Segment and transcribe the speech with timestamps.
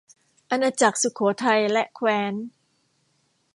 [0.49, 2.33] อาณาจักรสุโขทัยและแคว้น